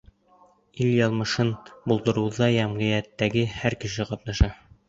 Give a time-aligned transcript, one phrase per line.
[0.85, 1.51] Ил яҙмышын
[1.91, 4.53] булдырыуҙа йәмғиәттәге һәр кеше ҡатнаша.